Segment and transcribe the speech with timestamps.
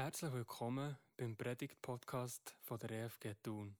[0.00, 3.76] Herzlich willkommen beim Predigt-Podcast der EFG Thun.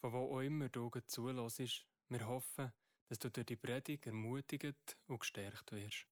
[0.00, 2.72] Von wo auch immer du zulässt, wir hoffen,
[3.06, 6.08] dass du durch die Predigt ermutigt und gestärkt wirst.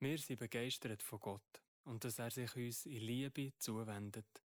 [0.00, 4.42] Wir sind begeistert von Gott und dass er sich uns in Liebe zuwendet.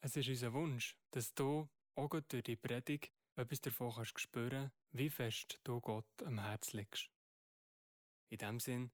[0.00, 5.10] Es ist unser Wunsch, dass du auch durch die Predigt etwas davon kannst spüren, wie
[5.10, 7.10] fest du Gott am Herz legst.
[8.30, 8.90] In dem Sinn,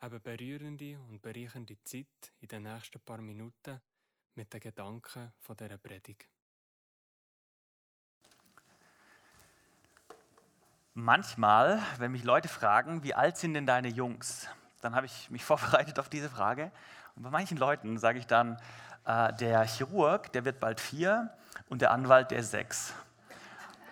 [0.00, 3.80] eine berührende und bereichernde Zeit in den nächsten paar Minuten
[4.34, 6.28] mit den Gedanken von dieser Predigt.
[10.94, 14.48] Manchmal, wenn mich Leute fragen, wie alt sind denn deine Jungs,
[14.80, 16.72] dann habe ich mich vorbereitet auf diese Frage.
[17.16, 18.60] Und bei manchen Leuten sage ich dann,
[19.04, 21.30] äh, der Chirurg, der wird bald vier
[21.68, 22.94] und der Anwalt, der sechs.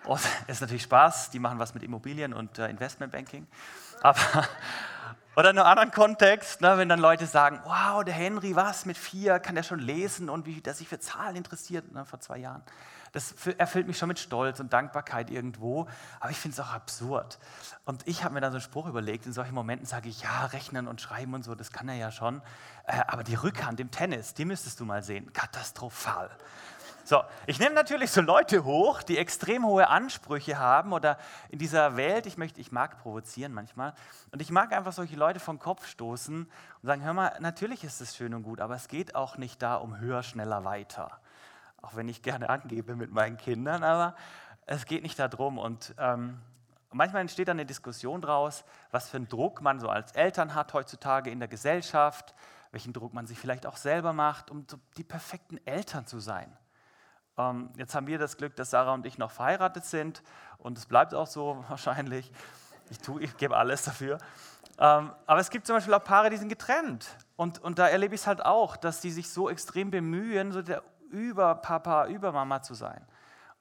[0.05, 3.47] Und es ist natürlich Spaß, die machen was mit Immobilien und äh, Investmentbanking.
[4.01, 4.47] Aber
[5.35, 8.97] oder in einem anderen Kontext, ne, wenn dann Leute sagen, wow, der Henry, was, mit
[8.97, 12.37] vier kann der schon lesen und wie der sich für Zahlen interessiert, ne, vor zwei
[12.37, 12.63] Jahren.
[13.11, 15.87] Das erfüllt mich schon mit Stolz und Dankbarkeit irgendwo,
[16.19, 17.39] aber ich finde es auch absurd.
[17.85, 20.47] Und ich habe mir dann so einen Spruch überlegt, in solchen Momenten sage ich, ja,
[20.47, 22.41] rechnen und schreiben und so, das kann er ja schon.
[22.85, 26.29] Äh, aber die Rückhand im Tennis, die müsstest du mal sehen, katastrophal.
[27.07, 31.97] So, ich nehme natürlich so Leute hoch, die extrem hohe Ansprüche haben oder in dieser
[31.97, 33.93] Welt, ich möchte, ich mag provozieren manchmal
[34.31, 38.01] und ich mag einfach solche Leute vom Kopf stoßen und sagen, hör mal, natürlich ist
[38.01, 41.11] es schön und gut, aber es geht auch nicht da um höher, schneller, weiter.
[41.83, 44.15] Auch wenn ich gerne angebe mit meinen Kindern, aber
[44.65, 46.39] es geht nicht darum und ähm,
[46.89, 50.73] manchmal entsteht dann eine Diskussion draus, was für einen Druck man so als Eltern hat
[50.73, 52.33] heutzutage in der Gesellschaft,
[52.71, 54.65] welchen Druck man sich vielleicht auch selber macht, um
[54.97, 56.51] die perfekten Eltern zu sein.
[57.37, 60.23] Ähm, jetzt haben wir das Glück, dass Sarah und ich noch verheiratet sind
[60.57, 62.31] und es bleibt auch so wahrscheinlich.
[62.89, 64.19] Ich, ich gebe alles dafür.
[64.77, 67.07] Ähm, aber es gibt zum Beispiel auch Paare, die sind getrennt.
[67.35, 70.61] Und, und da erlebe ich es halt auch, dass die sich so extrem bemühen, so
[70.61, 73.05] der Überpapa, Übermama zu sein.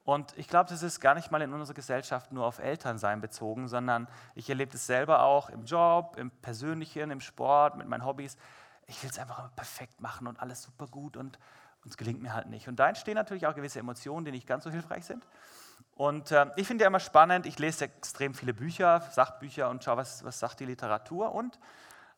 [0.05, 3.69] Und ich glaube, das ist gar nicht mal in unserer Gesellschaft nur auf Elternsein bezogen,
[3.69, 8.37] sondern ich erlebe es selber auch im Job, im Persönlichen, im Sport, mit meinen Hobbys.
[8.87, 11.39] Ich will es einfach perfekt machen und alles super gut und,
[11.85, 12.67] und es gelingt mir halt nicht.
[12.67, 15.25] Und da entstehen natürlich auch gewisse Emotionen, die nicht ganz so hilfreich sind.
[15.97, 19.99] Und äh, ich finde ja immer spannend, ich lese extrem viele Bücher, Sachbücher und schaue,
[19.99, 21.33] was, was sagt die Literatur.
[21.33, 21.59] Und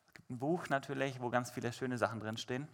[0.07, 2.67] es gibt ein Buch natürlich, wo ganz viele schöne Sachen drinstehen.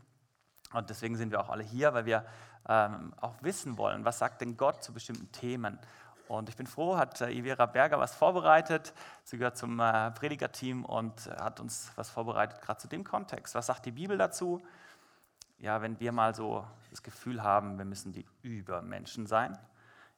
[0.72, 2.26] Und deswegen sind wir auch alle hier, weil wir
[2.70, 5.80] ähm, auch wissen wollen, was sagt denn Gott zu bestimmten Themen.
[6.28, 8.94] Und ich bin froh, hat äh, Ivera Berger was vorbereitet.
[9.24, 13.56] Sie gehört zum äh, Predigerteam und hat uns was vorbereitet, gerade zu dem Kontext.
[13.56, 14.64] Was sagt die Bibel dazu?
[15.64, 19.58] Ja, wenn wir mal so das Gefühl haben, wir müssen die Übermenschen sein.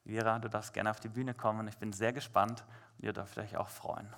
[0.04, 1.68] Vera, du darfst gerne auf die Bühne kommen.
[1.68, 2.64] Ich bin sehr gespannt
[2.98, 4.12] und ihr dürft euch auch freuen.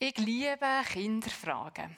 [0.00, 1.96] Ich liebe Kinderfragen.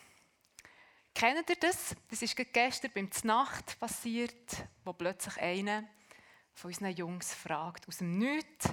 [1.18, 1.96] Kennt ihr das?
[2.08, 5.82] Das ist gestern beim Znacht passiert, wo plötzlich einer
[6.54, 8.68] von unseren Jungs fragt, aus dem Nichts,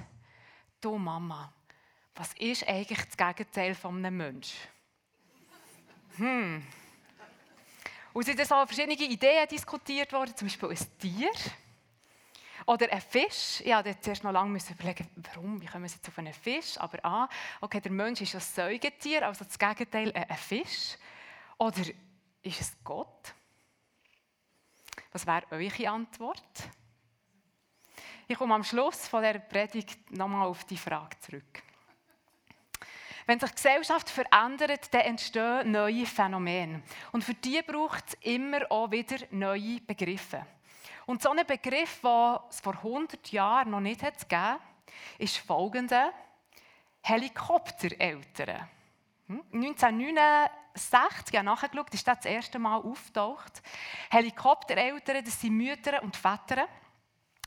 [0.79, 1.51] du Mama,
[2.13, 4.59] was ist eigentlich das Gegenteil von einem Menschen?
[6.17, 6.63] Hm.
[8.13, 11.31] Und sind so verschiedene Ideen diskutiert worden, zum Beispiel ein Tier
[12.67, 13.62] oder ein Fisch.
[13.62, 16.77] Ich musste zuerst noch lange überlegen, warum, wie kommen wir jetzt auf einen Fisch?
[16.77, 17.27] Aber ah,
[17.59, 20.95] okay, der Mensch ist ein Säugetier, also das Gegenteil ein Fisch.
[21.57, 21.81] Oder
[22.45, 23.33] ist es Gott?
[25.11, 26.69] Was wäre eure Antwort?
[28.28, 31.63] Ich komme am Schluss von der Predigt nochmal auf die Frage zurück.
[33.28, 36.83] Wenn sich die Gesellschaft verändert, dann entstehen neue Phänomene.
[37.11, 40.45] Und für die braucht es immer auch wieder neue Begriffe.
[41.07, 44.59] Und so ein Begriff, den es vor 100 Jahren noch nicht hat gegeben
[45.17, 46.13] ist folgender:
[47.01, 48.69] Helikoptereltern.
[49.27, 50.64] 1969 hm?
[50.75, 53.62] 60, ich habe nachgeschaut, ist das das erste Mal auftaucht.
[54.09, 56.68] Helikoptereltern, das sind Mütter und Väter,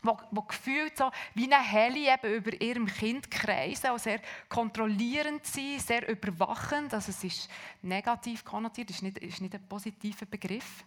[0.03, 5.81] die, gefühlt so wie ein Heli eben über ihrem Kind kreisen und sehr kontrollierend sind,
[5.81, 6.95] sehr überwachend.
[6.95, 7.51] Also es ist
[7.83, 10.85] negativ konnotiert, ist ist nicht ein positiver Begriff.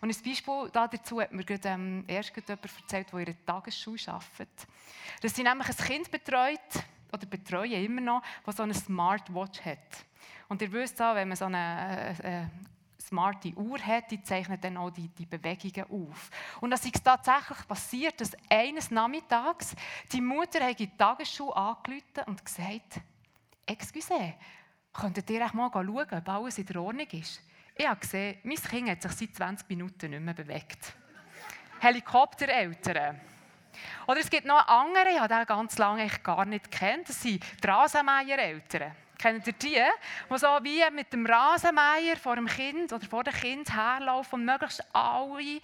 [0.00, 3.44] Und ein Beispiel dazu hat mir gerade, ähm, erst gerade jemand erzählt, der in einer
[3.44, 4.66] Tagesschule arbeitet.
[5.20, 6.60] Dass sie nämlich ein Kind betreut,
[7.12, 10.04] oder betreuen immer noch, das so eine Smartwatch hat.
[10.48, 12.46] Und ihr wisst auch, wenn man so eine äh, äh,
[13.00, 16.30] smarte Uhr hat, die zeichnet dann auch die, die Bewegungen auf.
[16.60, 19.74] Und es ist tatsächlich passiert, dass eines Nachmittags
[20.12, 23.00] die Mutter in die Tagesschule angerufen und gesagt,
[23.66, 24.34] «Excuse,
[24.92, 27.42] könntet ihr mal schauen, ob alles in Ordnung ist?
[27.74, 30.94] Ich habe gesehen, mein Kind hat sich seit 20 Minuten nicht mehr bewegt.
[31.80, 33.20] Helikoptereltern.
[34.06, 37.08] Oder es gibt noch andere, ich habe den ganz lange gar nicht kennt.
[37.08, 38.92] Das sind die Rasenmeier-Eltern.
[39.18, 39.76] Kennt ihr die?
[40.30, 44.44] Die so wie mit dem Rasenmeier vor dem Kind oder vor dem Kind herlaufen und
[44.44, 45.60] möglichst alle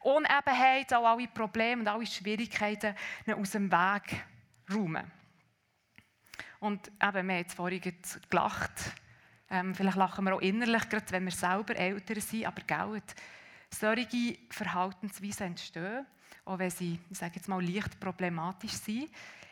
[0.00, 2.94] Unebenheiten, alle Probleme und alle Schwierigkeiten
[3.32, 4.24] aus dem Weg
[4.72, 5.10] räumen.
[6.60, 7.94] Und eben, wir haben vorhin
[8.28, 8.72] gelacht.
[9.50, 12.46] Ähm, vielleicht lachen wir auch innerlich, gerade wenn wir selber Eltern sind.
[12.46, 13.14] Aber Geld,
[13.70, 16.06] solche Verhaltensweisen entstehen,
[16.44, 19.10] auch wenn sie, ich sage jetzt mal, leicht problematisch sind,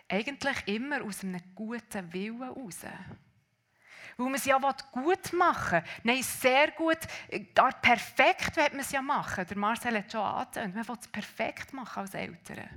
[0.09, 2.81] eigentlich immer aus einem guten Willen heraus.
[4.17, 4.59] Weil man es ja
[4.93, 6.15] gut machen will.
[6.15, 6.99] Nein, sehr gut,
[7.55, 9.47] gar perfekt wird man es ja machen.
[9.47, 10.75] Der Marcel hat schon angetönt.
[10.75, 12.69] Man will es perfekt machen als Eltern.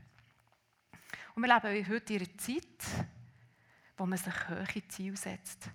[1.36, 3.06] Und wir leben heute in einer Zeit,
[3.96, 5.70] wo man sich hohe Ziele setzt.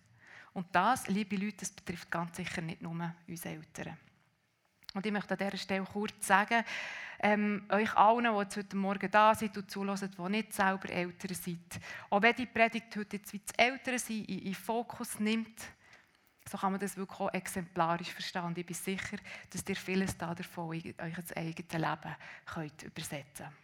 [0.52, 3.96] Und das, liebe Leute, das betrifft ganz sicher nicht nur uns Eltern.
[4.94, 6.64] Und ich möchte an dieser Stelle kurz sagen,
[7.20, 11.80] ähm, euch allen, die heute Morgen da sind und zulassen, die nicht selber Eltern sind,
[12.10, 15.60] auch wenn die Predigt heute jetzt wie das Elternsein in, in Fokus nimmt,
[16.48, 18.44] so kann man das wirklich auch exemplarisch verstehen.
[18.44, 19.16] Und ich bin sicher,
[19.50, 23.56] dass ihr vieles davon in euer eigenes Leben könnt übersetzen könnt.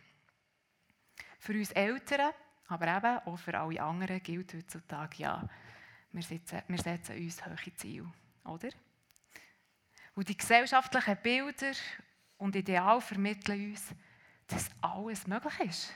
[1.41, 2.33] Für uns Eltern,
[2.69, 5.49] aber eben auch für alle anderen gilt heutzutage, ja,
[6.13, 8.13] wir setzen, wir setzen uns hohe Ziele,
[8.45, 8.69] oder?
[10.19, 11.71] Und die gesellschaftlichen Bilder
[12.39, 13.85] und Ideale vermitteln uns,
[14.49, 15.95] dass alles möglich ist.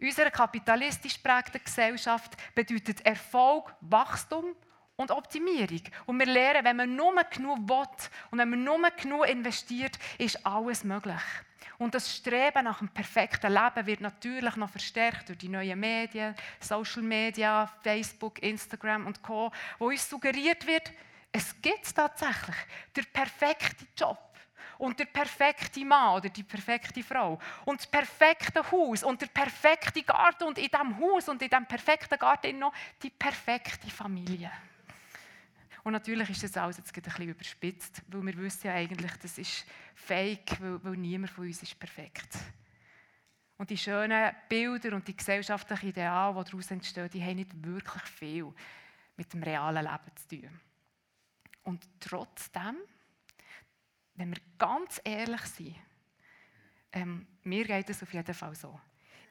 [0.00, 4.54] Unsere kapitalistisch prägte Gesellschaft bedeutet Erfolg, Wachstum
[4.94, 5.80] und Optimierung.
[6.06, 10.46] Und wir lernen, wenn man nur genug will und wenn man nur genug investiert, ist
[10.46, 11.22] alles möglich.
[11.78, 16.36] Und das Streben nach einem perfekten Leben wird natürlich noch verstärkt durch die neuen Medien,
[16.60, 19.50] Social Media, Facebook, Instagram und Co.,
[19.80, 20.92] wo uns suggeriert wird,
[21.32, 22.56] es gibt tatsächlich
[22.94, 24.18] den perfekten Job
[24.78, 30.02] und der perfekte Mann oder die perfekte Frau und das perfekte Haus und der perfekte
[30.02, 34.50] Garten und in diesem Haus und in diesem perfekten Garten noch die perfekte Familie.
[35.84, 39.38] Und natürlich ist das alles jetzt ein bisschen überspitzt, weil wir wissen ja eigentlich, das
[39.38, 42.36] ist fake, weil, weil niemand von uns ist perfekt.
[43.56, 48.02] Und die schönen Bilder und die gesellschaftlichen Ideale, die daraus entstehen, die haben nicht wirklich
[48.02, 48.52] viel
[49.16, 50.60] mit dem realen Leben zu tun.
[51.64, 52.76] Und trotzdem,
[54.14, 55.76] wenn wir ganz ehrlich sind,
[56.92, 58.78] ähm, mir geht es auf jeden Fall so.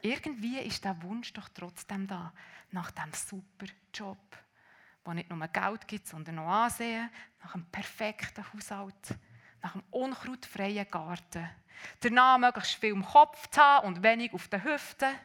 [0.02, 2.34] Irgendwie ist der Wunsch doch trotzdem da,
[2.72, 4.18] nach dem super Job,
[5.04, 7.10] wo nicht nur Geld gibt, sondern auch Ansehen,
[7.44, 9.16] nach einem perfekten Haushalt,
[9.62, 11.50] nach einem unkrautfreien Garten.
[12.00, 15.16] Danach möglichst viel im Kopf zu haben und wenig auf den Hüften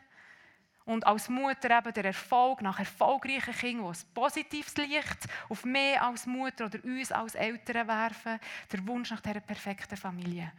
[0.87, 6.01] und als Mutter eben der Erfolg nach erfolgreichen Kindern, die ein positives Licht auf mich
[6.01, 8.39] als Mutter oder uns als Eltern werfen,
[8.71, 10.53] der Wunsch nach dieser perfekten Familie.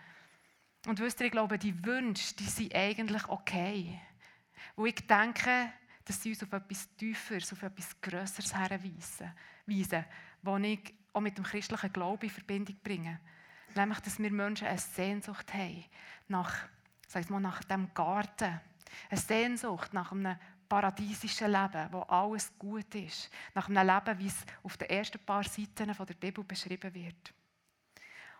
[0.86, 4.00] Und wisst ihr, ich glaube, die Wünsche, die sind eigentlich okay.
[4.76, 5.72] Wo ich denke,
[6.04, 9.32] dass sie uns auf etwas Tieferes, auf etwas Grösseres herweisen,
[9.66, 10.06] weisen,
[10.42, 13.20] was ich auch mit dem christlichen Glauben in Verbindung bringe.
[13.76, 15.86] Nämlich, dass wir Menschen eine Sehnsucht haben
[16.28, 16.54] nach,
[17.08, 18.60] sag mal, nach dem Garten,
[19.10, 20.38] eine Sehnsucht nach einem
[20.68, 23.30] paradiesischen Leben, wo alles gut ist.
[23.54, 27.34] Nach einem Leben, wie es auf den ersten paar Seiten der Bibel beschrieben wird.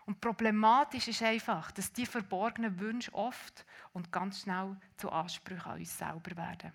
[0.08, 5.78] Und problematisch ist einfach, dass die verborgenen Wünsche oft und ganz schnell zu Ansprüchen an
[5.78, 6.72] uns selber werden.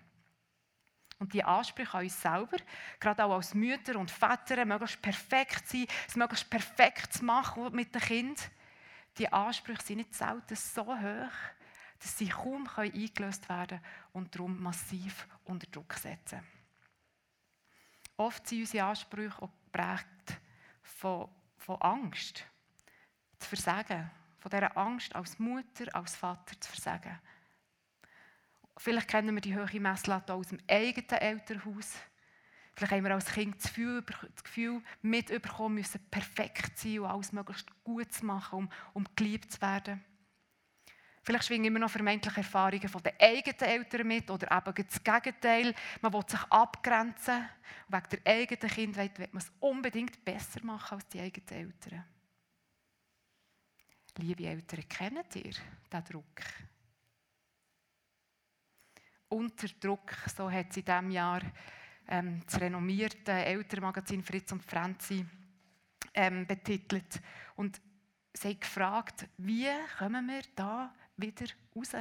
[1.18, 2.58] Und die Ansprüche an uns selber,
[3.00, 7.92] gerade auch als Mütter und Väter, möglichst perfekt sein, es möglichst perfekt zu machen mit
[7.94, 8.50] dem Kind,
[9.18, 11.32] die Ansprüche sind nicht selten so hoch,
[12.04, 16.42] dass sie kaum eingelöst werden können und darum massiv unter Druck setzen.
[18.18, 20.38] Oft sind unsere Ansprüche auch geprägt
[20.82, 22.44] von, von Angst,
[23.38, 27.18] zu versagen, von dieser Angst als Mutter, als Vater zu versagen.
[28.76, 31.94] Vielleicht kennen wir die hohe Messlatte aus dem eigenen Elternhaus.
[32.74, 37.32] Vielleicht haben wir als Kind das Gefühl, das Gefühl mitbekommen, müssen perfekt sein und alles
[37.32, 40.04] möglichst gut zu machen, um, um geliebt zu werden.
[41.24, 45.74] Vielleicht schwingen immer noch vermeintliche Erfahrungen von den eigenen Eltern mit oder eben das Gegenteil.
[46.02, 47.48] Man will sich abgrenzen.
[47.88, 52.04] Und wegen der eigenen Kindheit will man es unbedingt besser machen als die eigenen Eltern.
[54.18, 56.42] Liebe Eltern, kennt ihr diesen Druck?
[59.28, 61.40] Unter Druck, so hat es in diesem Jahr
[62.06, 65.24] ähm, das renommierte Elternmagazin Fritz und Franzi
[66.12, 67.20] ähm, betitelt.
[67.56, 67.80] Und
[68.34, 71.94] sie haben gefragt, wie kommen wir da wieder raus.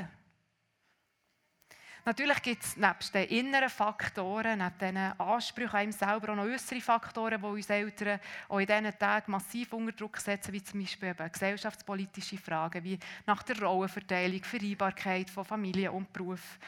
[2.05, 6.43] Natürlich gibt es neben den inneren Faktoren, neben diesen Ansprüchen an ihm selber auch noch
[6.43, 10.81] äußere Faktoren, die uns Eltern auch in diesen Tagen massiv unter Druck setzen, wie zum
[10.81, 16.59] Beispiel eben gesellschaftspolitische Fragen, wie nach der Rollenverteilung, Vereinbarkeit von Familie und Beruf.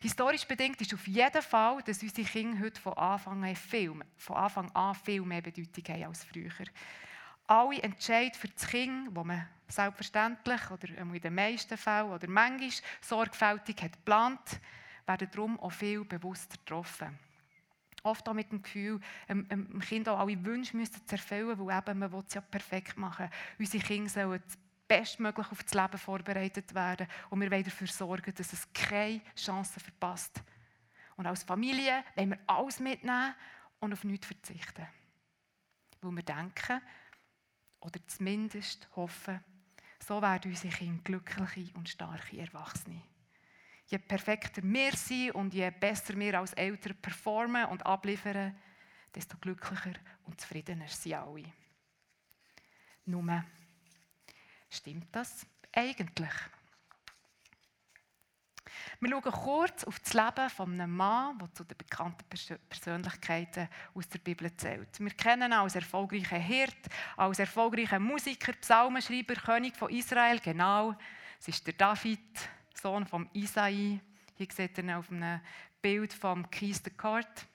[0.00, 4.36] Historisch bedingt ist auf jeden Fall, dass unsere Kinder heute von Anfang an viel, von
[4.36, 6.50] Anfang an viel mehr Bedeutung haben als früher.
[7.46, 12.70] Alle Entscheidungen für das Kind, die man selbstverständlich oder in den meisten Fällen oder manchmal
[13.00, 14.60] sorgfältig hat geplant,
[15.06, 17.18] werden darum auch viel bewusster getroffen.
[18.04, 22.12] Oft auch mit dem Gefühl, dem Kind auch alle Wünsche müssen zu weil eben man
[22.26, 24.42] es ja perfekt machen Unsere Kinder sollen
[24.88, 29.80] bestmöglich auf das Leben vorbereitet werden und wir wollen dafür sorgen, dass es keine Chance
[29.80, 30.42] verpasst.
[31.16, 33.34] Und als Familie wollen wir alles mitnehmen
[33.80, 34.86] und auf nichts verzichten.
[36.00, 36.80] Weil wir denken,
[37.82, 39.40] oder zumindest hoffen,
[39.98, 43.02] so werden unsere Kinder glückliche und starke Erwachsene.
[43.86, 48.56] Je perfekter wir sind und je besser wir als Eltern performen und abliefern,
[49.14, 49.92] desto glücklicher
[50.24, 51.52] und zufriedener sind alle.
[53.04, 53.44] Nur,
[54.70, 56.32] stimmt das eigentlich?
[59.00, 62.24] Wir schauen kurz auf das Leben von einem Mann, der zu den bekannten
[62.68, 65.00] Persönlichkeiten aus der Bibel zählt.
[65.00, 70.38] Wir kennen ihn als erfolgreichen Hirt, als erfolgreichen Musiker, Psalmenschreiber, König von Israel.
[70.40, 70.94] Genau,
[71.38, 72.20] es ist der David,
[72.74, 74.00] Sohn von Isai.
[74.34, 75.40] Hier seht ihr ihn auf einem
[75.80, 77.46] Bild von Keith de Court.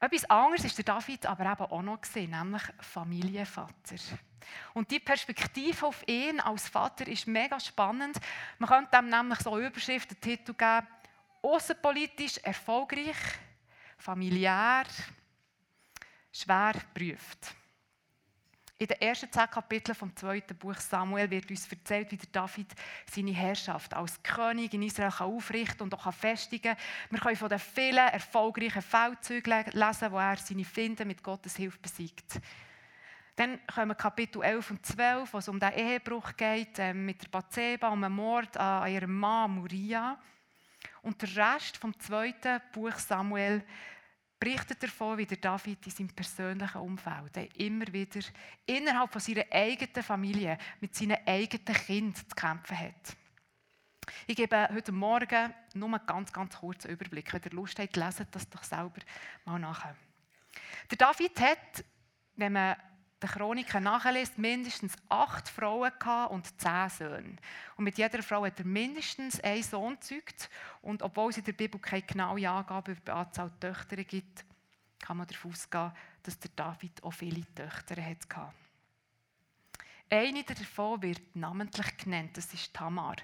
[0.00, 3.96] Etwas anderes ist der David aber eben auch noch gesehen, nämlich Familienvater.
[4.74, 8.16] Und die Perspektive auf ihn als Vater ist mega spannend.
[8.58, 10.86] Man könnte dem nämlich so Überschrift, den Titel geben,
[11.42, 13.16] außenpolitisch erfolgreich,
[13.96, 14.84] familiär,
[16.32, 17.54] schwer prüft.
[18.80, 22.72] In den ersten zehn Kapiteln vom zweiten Buch Samuel wird uns erzählt, wie David
[23.10, 26.84] seine Herrschaft als König in Israel aufrichten und auch festigen kann.
[27.10, 31.78] Wir können von den vielen erfolgreichen Feldzügen lesen, wo er seine Finde mit Gottes Hilfe
[31.78, 32.40] besiegt.
[33.34, 37.28] Dann kommen Kapitel 11 und 12, wo es um den Ehebruch geht, äh, mit der
[37.30, 40.20] Bathseba, um den Mord an ihrem Mann Muria.
[41.02, 43.64] Und der Rest vom zweiten Buch Samuel
[44.38, 48.20] berichtet davon, wie der David in seinem persönlichen Umfeld immer wieder
[48.66, 53.16] innerhalb von seiner eigenen Familie mit seinen eigenen Kindern zu kämpfen hat.
[54.26, 57.32] Ich gebe heute Morgen nur einen ganz, ganz kurzen Überblick.
[57.32, 59.00] Wenn ihr Lust habt, leset das doch selber
[59.44, 59.96] mal nachher.
[60.90, 61.84] Der David hat,
[62.36, 62.76] wenn man
[63.22, 65.92] die Chroniken nachliest, mindestens acht Frauen
[66.30, 67.36] und zehn Söhne.
[67.76, 70.48] Und mit jeder Frau hat er mindestens einen Sohn gezeugt.
[70.82, 74.44] Und obwohl es in der Bibel keine genaue Angabe über die Anzahl Töchter gibt,
[75.00, 78.52] kann man davon ausgehen, dass der David auch viele Töchter hatte.
[80.10, 83.16] Eine davon wird namentlich genannt, das ist Tamar.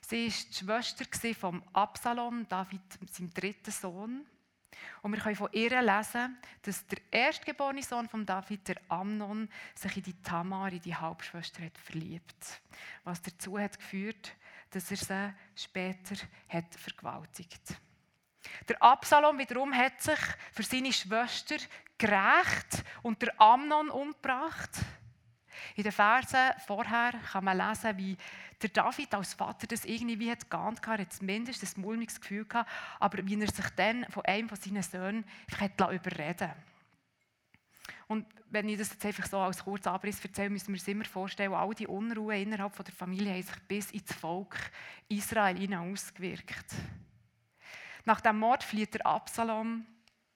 [0.00, 0.26] Sie
[0.66, 2.80] war die Schwester von Absalom, David,
[3.10, 4.26] seinem dritten Sohn.
[5.02, 9.96] Und wir können von ihr lesen, dass der erstgeborene Sohn von David, der Amnon, sich
[9.96, 12.60] in die Tamar, in die Halbschwester, hat verliebt.
[13.04, 14.32] Was dazu hat geführt,
[14.70, 16.16] dass er sie später
[16.48, 17.76] hat vergewaltigt.
[18.68, 20.18] Der Absalom wiederum hat sich
[20.52, 21.56] für seine Schwester
[21.98, 24.70] gerecht und der Amnon umgebracht.
[25.76, 28.16] In den Versen vorher kann man lesen, wie
[28.60, 32.70] der David als Vater das irgendwie hat geahnt hatte, hat zumindest ein mulmiges Gefühl gehabt,
[33.00, 35.24] aber wie er sich dann von einem von seinen Söhnen
[35.58, 36.52] hat überreden
[38.12, 41.04] und wenn ich das jetzt einfach so als kurzen Abriss erzähle, müssen wir uns immer
[41.06, 44.54] vorstellen, all die Unruhe innerhalb der Familie haben sich bis ins Volk
[45.08, 46.74] Israel hinein ausgewirkt.
[48.04, 49.86] Nach dem Mord flieht der Absalom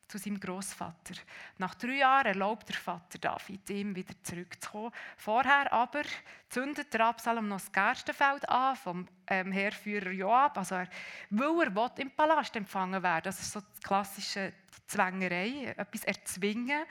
[0.09, 1.15] zu seinem Großvater.
[1.59, 4.93] Nach drei Jahren erlaubt der Vater David, ihm wieder zurückzukommen.
[5.17, 6.03] Vorher aber
[6.49, 10.89] zündet der Absalom noch das Gerstenfeld an vom ähm, Heerführer Joab, also er,
[11.31, 13.25] weil er will, im Palast empfangen werden.
[13.25, 14.53] Das ist so die klassische
[14.87, 16.85] Zwängerei, etwas erzwingen.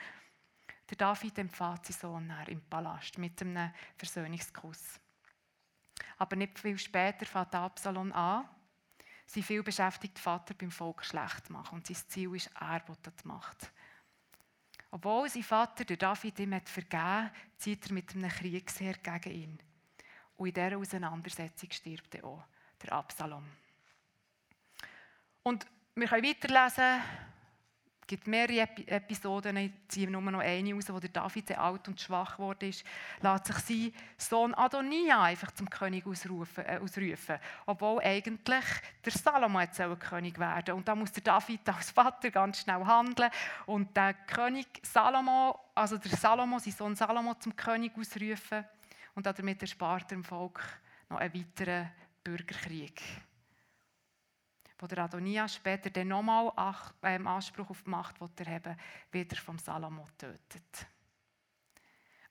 [0.90, 5.00] Der David empfahlt seinen Sohn im Palast mit einem Versöhnungskuss.
[6.18, 8.48] Aber nicht viel später fängt Absalom an,
[9.26, 11.76] sein viel beschäftigter Vater beim Volk schlecht machen.
[11.76, 13.70] Und sein Ziel ist, er will das macht.
[14.90, 19.58] Obwohl sein Vater, der David, ihm hat vergeben, zieht er mit einem Kriegsheer gegen ihn.
[20.36, 22.44] Und in dieser Auseinandersetzung stirbt er auch,
[22.82, 23.44] der Absalom.
[25.42, 27.02] Und wir können weiterlesen,
[28.06, 31.88] es gibt mehrere Episoden, ich ziehe nur noch eine raus, wo der David sehr alt
[31.88, 32.84] und schwach geworden ist,
[33.20, 37.40] lässt sich sein Sohn Adonia einfach zum König ausrufen, äh, ausrufen.
[37.66, 38.64] Obwohl eigentlich
[39.04, 43.28] der Salomo jetzt König werden Und da muss der David als Vater ganz schnell handeln
[43.66, 48.64] und der König Salomo, also der Salomo, sein Sohn Salomo zum König ausrufen
[49.16, 50.62] und damit erspart er dem Volk
[51.08, 51.90] noch einen weiteren
[52.22, 53.02] Bürgerkrieg.
[54.78, 56.52] Wo der Adonia später dann nochmal
[57.02, 58.76] ähm, Anspruch auf die Macht erheben
[59.10, 60.86] wieder vom Salomo tötet.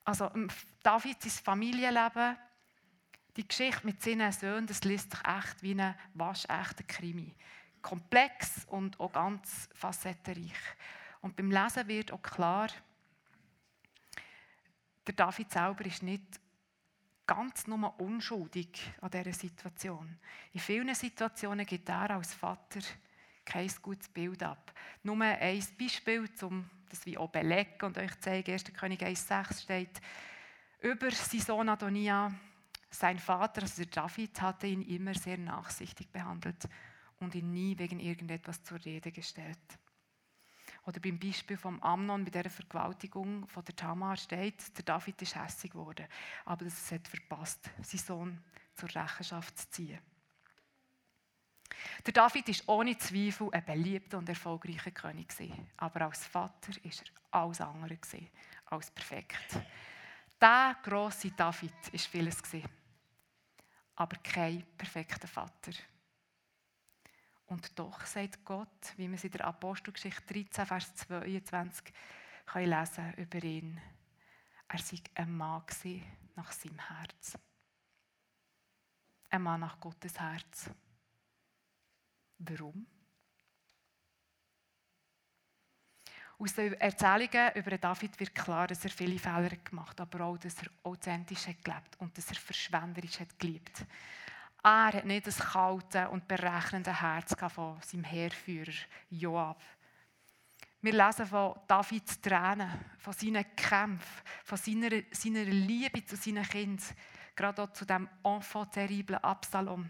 [0.04, 0.30] Also
[0.84, 2.38] David, sein Familienleben,
[3.36, 7.34] die Geschichte mit seinen Söhnen, das liest sich echt wie ein waschechter Krimi.
[7.82, 10.54] Komplex und auch ganz facettenreich.
[11.22, 12.70] Und beim Lesen wird auch klar,
[15.06, 16.40] der David selber ist nicht
[17.28, 20.18] ganz nur unschuldig an dieser Situation.
[20.54, 22.80] In vielen Situationen gibt er als Vater
[23.44, 24.74] kein gutes Bild ab.
[25.04, 28.52] Nur ein Beispiel, um das wie auch belegen und euch zeigen.
[28.52, 28.74] 1.
[28.74, 30.02] König 1,6 steht,
[30.82, 32.34] über seinen Sohn Adonia,
[32.90, 36.68] sein Vater, also der David, hatte ihn immer sehr nachsichtig behandelt
[37.20, 39.58] und ihn nie wegen irgendetwas zur Rede gestellt.
[40.86, 45.36] Oder beim Beispiel von Amnon bei dieser Vergewaltigung von der Tamar steht, der David ist
[45.36, 46.06] hässig geworden,
[46.46, 48.44] aber es hat verpasst, seinen Sohn
[48.76, 50.00] zur Rechenschaft zu ziehen.
[52.06, 55.34] Der David ist ohne Zweifel ein beliebter und erfolgreicher König
[55.78, 57.98] aber als Vater ist er alles andere
[58.68, 59.60] als perfekt.
[60.40, 62.42] Der große David ist vieles
[63.96, 65.72] aber kein perfekter Vater.
[67.48, 71.94] Und doch sagt Gott, wie wir es in der Apostelgeschichte 13, Vers 22
[72.46, 73.82] können lesen über ihn,
[74.68, 75.64] er sei ein Mann
[76.36, 77.38] nach seinem Herz.
[79.30, 80.70] Ein Mann nach Gottes Herz.
[82.40, 82.88] Warum?
[86.38, 90.38] Aus den Erzählungen über David wird klar, dass er viele Fehler gemacht hat, aber auch,
[90.38, 93.86] dass er authentisch hat gelebt und dass er verschwenderisch hat geliebt.
[94.66, 98.74] Er hat nicht das kalte und berechnende Herz von seinem Heerführer
[99.12, 99.62] Joab.
[100.82, 106.84] Wir lesen von Davids Tränen, von seinen Kämpfen, von seiner, seiner Liebe zu seinen Kindern,
[107.36, 109.88] gerade auch zu dem enfant terrible Absalom.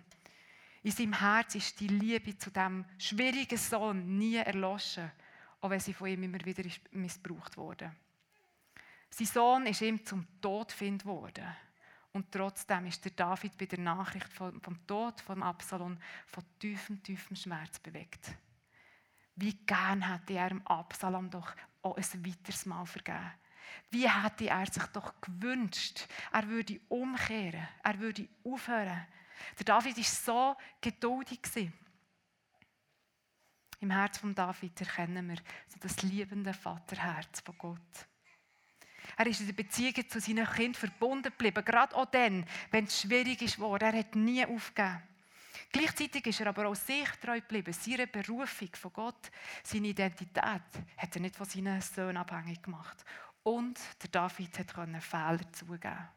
[0.83, 5.09] In seinem Herz ist die Liebe zu dem schwierigen Sohn nie erloschen,
[5.61, 7.95] auch wenn sie von ihm immer wieder missbraucht wurde.
[9.09, 11.45] Sein Sohn ist ihm zum Todfind worden.
[12.15, 17.35] Und trotzdem ist der David bei der Nachricht vom, Tod von Absalom von tiefem, tiefem
[17.35, 18.33] Schmerz bewegt.
[19.35, 23.33] Wie gern hätte er dem Absalom doch auch ein weiteres Mal vergeben.
[23.91, 29.07] Wie hätte er sich doch gewünscht, er würde umkehren, er würde aufhören.
[29.59, 31.41] Der David war so geduldig.
[33.81, 38.07] Im Herz von David erkennen wir so das liebende Vaterherz von Gott.
[39.17, 43.01] Er ist in der Beziehung zu seinem Kind verbunden geblieben, gerade auch dann, wenn es
[43.01, 45.01] schwierig ist Er hat nie aufgegeben.
[45.71, 49.31] Gleichzeitig ist er aber auch sich treu geblieben, seiner Berufung von Gott,
[49.63, 50.61] seine Identität
[50.97, 53.03] hat er nicht von seinen Söhnen abhängig gemacht.
[53.43, 56.09] Und der David konnte Fehler zugeben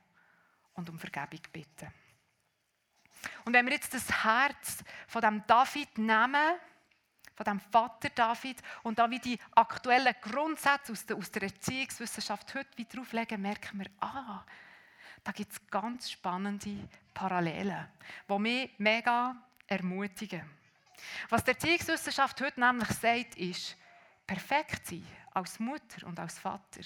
[0.75, 1.93] und um Vergebung bitten.
[3.45, 6.59] Und wenn wir jetzt das Herz von dem David nehmen,
[7.39, 12.53] von dem Vater David und da wie die aktuellen Grundsätze aus der, aus der Erziehungswissenschaft
[12.53, 14.45] heute wieder drauflegen, merken wir, ah,
[15.23, 17.87] da gibt es ganz spannende Parallelen,
[18.29, 19.37] die mich mega
[19.69, 20.43] ermutigen.
[21.29, 23.77] Was die Erziehungswissenschaft heute nämlich sagt, ist,
[24.27, 26.81] perfekt sein als Mutter und als Vater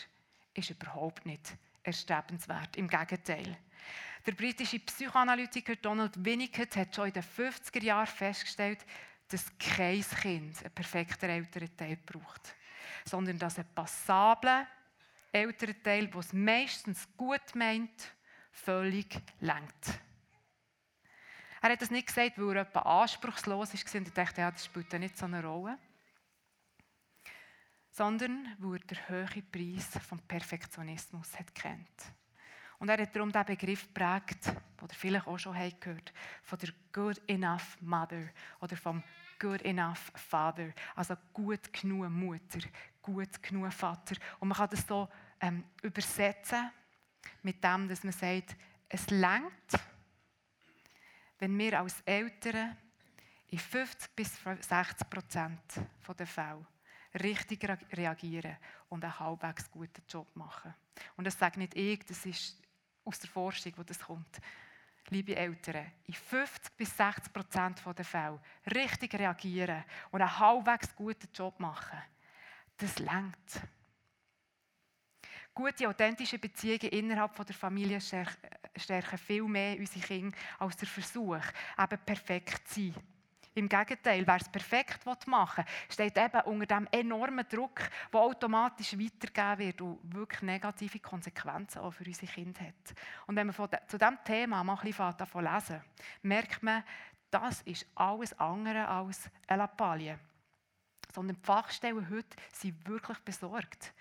[0.53, 2.77] ist überhaupt nicht erstrebenswert.
[2.77, 3.57] Im Gegenteil.
[4.27, 8.85] Der britische Psychoanalytiker Donald Winnicott hat schon in den 50er Jahren festgestellt,
[9.33, 12.55] dass kein Kind einen perfekten Elternteil braucht,
[13.05, 14.67] sondern dass ein passabler
[15.33, 18.13] Elternteil, der es meistens gut meint,
[18.53, 20.01] völlig lenkt.
[21.63, 24.93] Er hat das nicht gesagt, weil er etwas anspruchslos war und dachte, ja, das spielt
[24.93, 25.79] ja nicht so eine Rolle.
[27.91, 32.13] Sondern weil er den hohen Preis vom Perfektionismus hat kennt.
[32.83, 36.59] Und er hat darum diesen Begriff geprägt, den ihr vielleicht auch schon gehört habt, von
[36.59, 38.25] der Good Enough Mother
[38.61, 39.05] oder vom
[39.39, 42.59] good enough Father, also gut genug Mutter,
[43.01, 44.17] gut genug Vater.
[44.41, 45.09] Und man kann das so
[45.41, 46.73] ähm, übersetzen
[47.45, 48.57] mit dem, dass man sagt,
[48.89, 49.79] es lenkt,
[51.39, 52.77] wenn wir als Eltern
[53.47, 55.61] in 50 bis 60 Prozent
[56.19, 56.67] der Fälle
[57.15, 58.57] richtig reagieren
[58.89, 60.75] und einen halbwegs guten Job machen.
[61.17, 62.63] Und das sage nicht ich, das ist
[63.05, 64.41] aus der Forschung, wo das kommt
[65.13, 68.41] liebe Eltern, in 50 bis 60 Prozent der Fälle
[68.75, 71.99] richtig reagieren und einen halbwegs guten Job machen,
[72.77, 73.61] das lenkt.
[75.55, 81.37] Gute, authentische Beziehungen innerhalb der Familie stärken viel mehr unsere Kinder als der Versuch,
[81.79, 83.12] eben perfekt zu sein.
[83.55, 87.81] Im Gegenteil, wer es perfekt machen will, steht eben unter dem enormen Druck,
[88.13, 92.95] der automatisch weitergegeben wird und wirklich negative Konsequenzen auch für unsere Kinder hat.
[93.27, 95.83] Und wenn man zu diesem Thema mal ein bisschen davon lesen
[96.23, 96.83] merkt man,
[97.31, 100.19] das ist alles andere als eine Lappalie.
[101.13, 103.93] Sondern die Fachstellen heute sind wirklich besorgt,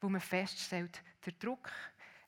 [0.00, 1.70] wo man feststellt, der Druck,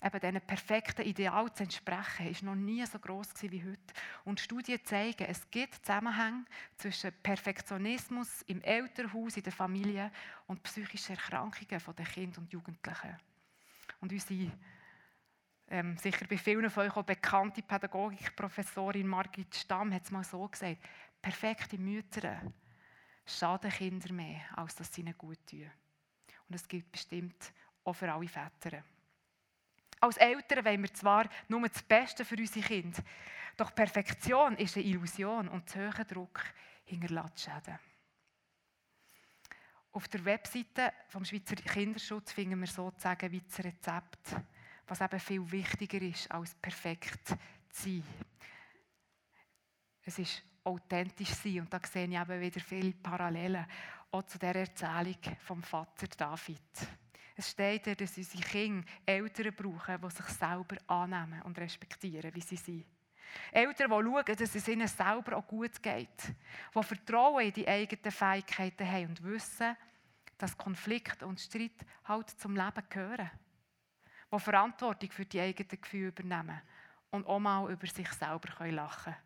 [0.02, 3.94] eben diesen perfekten Ideal zu entsprechen, ist noch nie so groß wie heute.
[4.24, 6.44] Und Studien zeigen, es gibt Zusammenhänge
[6.76, 10.12] zwischen Perfektionismus im Elternhaus, in der Familie
[10.46, 13.16] und psychischen Erkrankungen der Kinder und Jugendlichen.
[14.00, 14.52] Und unsere
[15.70, 20.46] ähm, sicher bei vielen von euch auch bekannte Pädagogikprofessorin Margit Stamm hat es mal so
[20.48, 20.78] gesagt,
[21.20, 22.40] perfekte Mütter
[23.26, 25.70] schaden Kinder mehr, als dass sie ihnen gut tun.
[26.48, 27.52] Und es gilt bestimmt
[27.84, 28.82] auch für alle Väter.
[30.00, 33.02] Als Eltern wollen wir zwar nur das Beste für unsere Kinder,
[33.56, 36.44] doch Perfektion ist eine Illusion und zu hoher Druck
[36.84, 37.78] hinterlässt Schäden.
[39.92, 44.36] Auf der Webseite vom Schweizer Kinderschutz finden wir sozusagen wie das Rezept,
[44.86, 47.36] was eben viel wichtiger ist, als perfekt zu
[47.70, 48.04] sein.
[50.02, 53.66] Es ist authentisch sein und da sehe ich eben wieder viele Parallelen,
[54.10, 56.60] auch zu der Erzählung vom Vater David.
[57.38, 62.40] Es steht da, dass unsere Kinder Eltern brauchen, die sich selber annehmen und respektieren, wie
[62.40, 62.84] sie sind.
[63.52, 66.34] Eltern, die schauen, dass es ihnen selber auch gut geht.
[66.74, 69.76] Die Vertrauen in die eigenen Fähigkeiten haben und wissen,
[70.36, 73.30] dass Konflikt und Streit halt zum Leben gehören.
[74.34, 76.60] Die Verantwortung für die eigenen Gefühle übernehmen
[77.10, 79.16] und auch mal über sich selber lachen können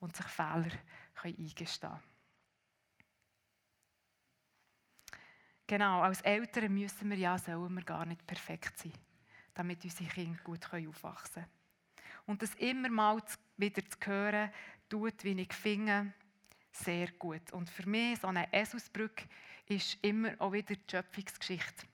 [0.00, 0.72] und sich Fehler
[1.22, 2.07] eingestehen können.
[5.68, 8.92] Genau, als Eltern müssen wir ja, wir gar nicht perfekt sein,
[9.52, 11.46] damit unsere Kinder gut aufwachsen können.
[12.24, 13.22] Und das immer mal
[13.58, 14.50] wieder zu hören,
[14.88, 16.10] tut, wie ich finde,
[16.72, 17.52] sehr gut.
[17.52, 19.28] Und für mich, so eine Esusbrücke,
[19.66, 21.86] ist immer auch wieder die Schöpfungsgeschichte.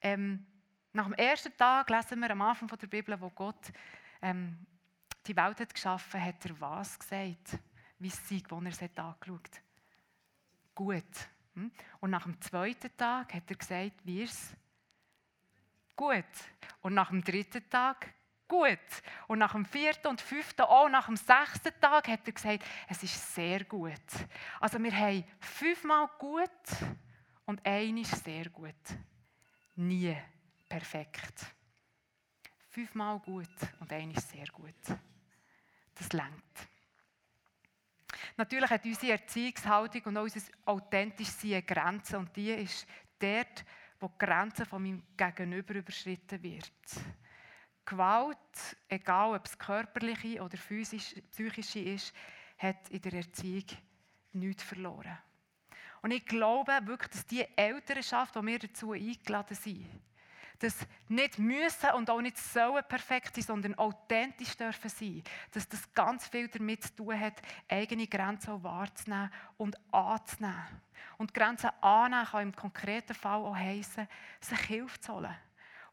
[0.00, 0.44] Ähm,
[0.92, 3.72] nach dem ersten Tag lesen wir am Anfang der Bibel, wo Gott
[4.22, 4.58] ähm,
[5.24, 7.58] die Welt hat geschaffen hat, hat er was gesagt?
[8.00, 9.62] Wie es sei, wo er es hat angeschaut
[10.74, 11.28] Gut.
[11.54, 11.70] Hm?
[12.00, 14.54] Und nach dem zweiten Tag hat er gesagt, wie ist?
[15.96, 16.24] Gut.
[16.82, 18.12] Und nach dem dritten Tag,
[18.48, 18.78] gut.
[19.28, 23.02] Und nach dem vierten und fünften, auch nach dem sechsten Tag hat er gesagt, es
[23.02, 23.92] ist sehr gut.
[24.60, 26.50] Also wir haben fünfmal gut
[27.46, 28.74] und ist sehr gut.
[29.76, 30.16] Nie
[30.68, 31.46] perfekt.
[32.68, 34.98] Fünfmal gut und ist sehr gut.
[35.94, 36.68] Das lenkt.
[38.36, 42.16] Natürlich hat unsere Erziehungshaltung und auch unser authentisches Sein Grenzen.
[42.16, 42.86] Und die ist
[43.18, 43.64] dort,
[44.00, 46.72] wo die Grenze von meinem Gegenüber überschritten wird.
[47.84, 48.36] Gewalt,
[48.88, 52.14] egal ob es körperliche oder physisch, psychische ist,
[52.58, 53.66] hat in der Erziehung
[54.32, 55.18] nichts verloren.
[56.02, 59.86] Und ich glaube wirklich, dass die Elternschaft, die wir dazu eingeladen sind,
[60.58, 65.22] das nicht müssen und auch nicht sollen perfekt sein, sondern authentisch dürfen sein.
[65.52, 70.82] Dass das ganz viel damit zu tun hat, eigene Grenzen auch wahrzunehmen und anzunehmen.
[71.18, 74.08] Und Grenzen annehmen kann im konkreten Fall auch heissen,
[74.40, 75.36] sich Hilfe zu holen.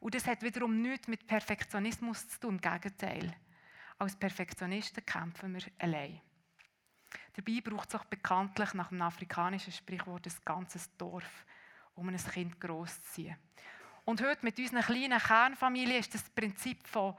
[0.00, 3.34] Und das hat wiederum nichts mit Perfektionismus zu tun, im Gegenteil.
[3.98, 6.20] Als Perfektionisten kämpfen wir allein.
[7.34, 11.46] Dabei braucht es auch bekanntlich nach dem afrikanischen Sprichwort ein ganzes Dorf,
[11.94, 13.36] um ein Kind groß zu ziehen.
[14.12, 17.14] Und heute mit unseren kleinen Kernfamilien ist das Prinzip von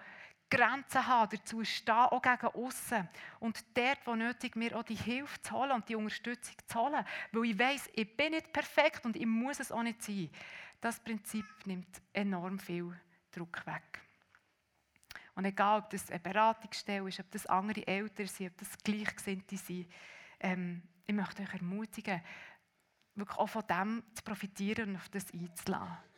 [0.48, 3.10] Grenzen haben, dazu stehen, auch gegen außen.
[3.40, 7.04] Und dort, wo nötig, mir auch die Hilfe zu holen und die Unterstützung zu holen.
[7.32, 10.30] Weil ich weiss, ich bin nicht perfekt und ich muss es auch nicht sein.
[10.82, 12.96] Das Prinzip nimmt enorm viel
[13.32, 14.00] Druck weg.
[15.34, 19.58] Und egal, ob das eine Beratungsstelle ist, ob das andere Eltern sind, ob das Gleichgesinnte
[19.58, 19.92] sind,
[20.40, 22.22] ähm, ich möchte euch ermutigen,
[23.16, 26.13] wirklich auch von dem zu profitieren und auf das einzulassen.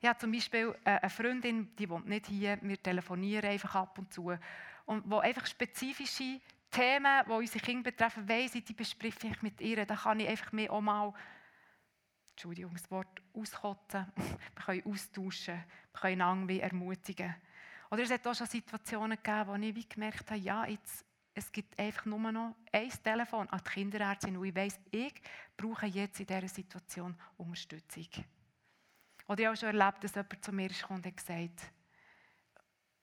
[0.00, 3.98] Ich habe zum Beispiel äh, eine Freundin, die wohnt nicht hier, wir telefonieren einfach ab
[3.98, 4.32] und zu.
[4.84, 9.60] Und wo einfach spezifische Themen, die unsere Kinder betreffen, weiss ich, die bespreche ich mit
[9.60, 9.84] ihr.
[9.86, 11.14] Da kann ich einfach mehr auch mal,
[12.30, 14.06] Entschuldigung, das Wort auskotzen.
[14.16, 17.34] wir können austauschen, wir können einander ermutigen.
[17.90, 21.04] Oder es hat auch schon Situationen gegeben, wo ich wie gemerkt habe, ja, jetzt,
[21.34, 25.14] es gibt einfach nur noch ein Telefon an die Kinderärztin und ich weiss, ich
[25.56, 28.08] brauche jetzt in dieser Situation Unterstützung.
[29.28, 31.72] Oder ich habe schon erlebt, dass jemand zu mir ist und hat gesagt,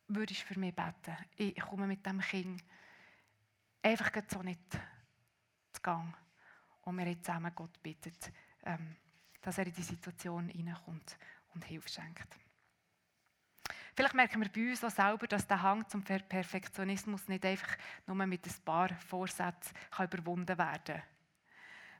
[0.07, 1.17] würdest du für mich beten?
[1.35, 2.63] Ich komme mit dem Kind
[3.81, 4.61] einfach so nicht
[5.73, 6.15] zu Gang.
[6.81, 8.31] Und wir haben zusammen Gott bittet,
[8.63, 8.95] ähm,
[9.41, 11.17] dass er in die Situation hineinkommt
[11.53, 12.27] und Hilfe schenkt.
[13.95, 18.25] Vielleicht merken wir bei uns auch selber, dass der Hang zum Perfektionismus nicht einfach nur
[18.25, 21.03] mit ein paar Vorsätzen überwunden werden kann.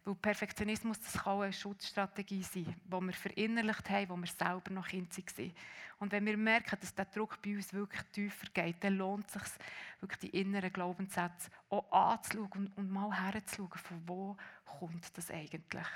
[0.05, 4.87] Weil Perfektionismus das kann eine Schutzstrategie sein, die wir verinnerlicht haben, wo wir selber noch
[4.87, 5.53] Kind waren.
[5.99, 9.33] Und wenn wir merken, dass der Druck bei uns wirklich tiefer geht, dann lohnt es
[9.33, 9.53] sich,
[10.01, 15.87] wirklich die inneren Glaubenssätze auch anzuschauen und, und mal herzuschauen, von wo kommt das eigentlich.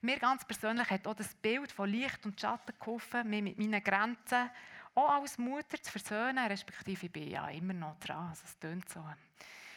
[0.00, 3.82] Mir ganz persönlich hat auch das Bild von Licht und Schatten geholfen, mich mit meinen
[3.82, 4.50] Grenzen
[4.94, 8.88] auch als Mutter zu versöhnen, respektive ich bin ja immer noch dran, also es tönt
[8.88, 9.04] so.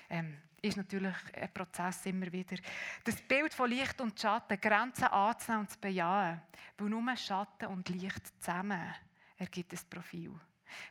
[0.09, 2.55] Ähm, ist natürlich ein Prozess immer wieder.
[3.03, 6.41] Das Bild von Licht und Schatten, Grenzen anzunehmen und zu bejahen,
[6.77, 8.93] weil nur Schatten und Licht zusammen
[9.37, 10.39] ergibt ein Profil.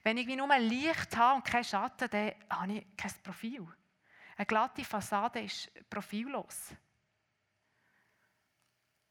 [0.02, 3.66] Wenn ich nur Licht habe und kein Schatten, dann habe ich kein Profil.
[4.36, 6.74] Eine glatte Fassade ist profillos.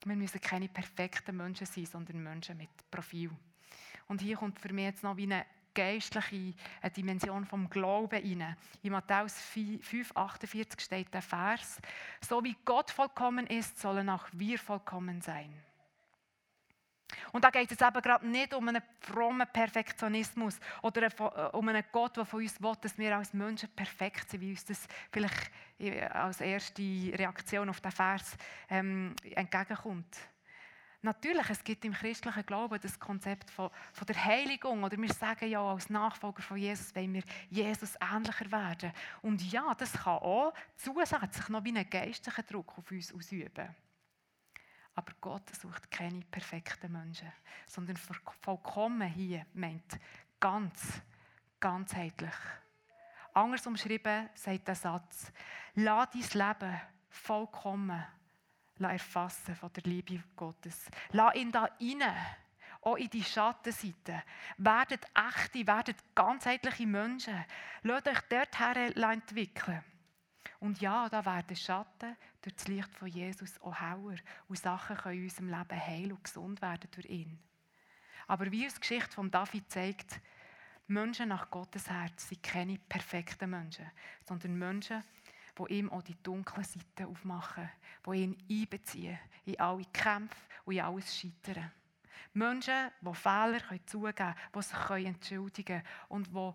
[0.05, 3.31] Wir müssen keine perfekten Menschen sein, sondern Menschen mit Profil.
[4.07, 5.45] Und hier kommt für mich jetzt noch wie eine
[5.79, 8.57] geistliche eine Dimension vom Glauben rein.
[8.83, 11.79] In Matthäus 5, 48 steht der Vers,
[12.27, 15.53] so wie Gott vollkommen ist, sollen auch wir vollkommen sein.
[17.31, 21.83] Und da geht es eben gerade nicht um einen frommen Perfektionismus oder äh, um einen
[21.91, 25.51] Gott, der von uns will, dass wir als Menschen perfekt sind, wie uns das vielleicht
[25.79, 28.35] äh, als erste Reaktion auf den Vers
[28.69, 30.17] ähm, entgegenkommt.
[31.01, 34.83] Natürlich, es gibt im christlichen Glauben das Konzept von, von, der Heiligung.
[34.83, 38.91] Oder wir sagen ja, als Nachfolger von Jesus wollen wir Jesus ähnlicher werden.
[39.21, 43.75] Und ja, das kann auch zusätzlich noch wie einen geistlichen Druck auf uns ausüben.
[44.93, 47.31] Aber Gott sucht keine perfekten Menschen,
[47.65, 49.97] sondern vollkommen hier meint
[50.37, 51.01] ganz,
[51.61, 52.33] ganzheitlich.
[53.33, 55.31] Anders umschrieben sagt der Satz,
[55.75, 58.03] lass dein Leben vollkommen
[58.85, 60.89] erfassen von der Liebe Gottes.
[61.11, 62.03] Lass ihn da rein,
[62.81, 64.23] auch in die Schattenseite.
[64.57, 67.45] Werdet echte, werdet ganzheitliche Menschen.
[67.83, 69.83] Lasst euch dorthin entwickeln.
[70.59, 74.17] Und ja, da werden Schatten durch das Licht von Jesus auch heller.
[74.47, 77.39] Und Sachen können in unserem Leben heil und gesund werden durch ihn.
[78.27, 80.19] Aber wie uns die Geschichte von David zeigt,
[80.87, 83.89] Menschen nach Gottes Herz sind keine perfekten Menschen,
[84.25, 85.03] sondern Menschen,
[85.67, 87.69] die ihm auch die dunklen Seiten aufmachen,
[88.05, 91.71] die ihn einbeziehen in alle Kämpfe und in alles Scheitern.
[92.33, 96.53] Menschen, die Fehler zugeben können, die sich entschuldigen können und die